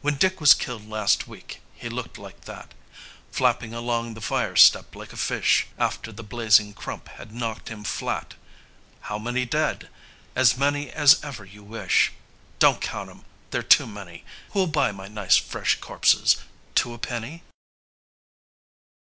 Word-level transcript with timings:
When 0.00 0.14
Dick 0.14 0.40
was 0.40 0.54
killed 0.54 0.88
last 0.88 1.26
week 1.26 1.60
he 1.74 1.88
looked 1.88 2.18
like 2.18 2.42
that, 2.42 2.72
Flapping 3.32 3.74
along 3.74 4.14
the 4.14 4.20
fire 4.20 4.54
step 4.54 4.94
like 4.94 5.12
a 5.12 5.16
fish, 5.16 5.66
After 5.76 6.12
the 6.12 6.22
blazing 6.22 6.72
crump 6.72 7.08
had 7.08 7.32
knocked 7.34 7.68
him 7.68 7.82
flat... 7.82 8.34
_"How 9.02 9.18
many 9.18 9.44
dead? 9.44 9.88
As 10.36 10.56
many 10.56 10.90
as 10.92 11.18
ever 11.24 11.44
you 11.44 11.64
wish. 11.64 12.12
Don't 12.60 12.80
count 12.80 13.10
'em; 13.10 13.24
they're 13.50 13.64
too 13.64 13.88
many. 13.88 14.24
Who'll 14.52 14.68
buy 14.68 14.92
my 14.92 15.08
nice 15.08 15.36
fresh 15.36 15.74
corpses, 15.80 16.36
two 16.76 16.94
a 16.94 16.98
penny?" 17.00 17.42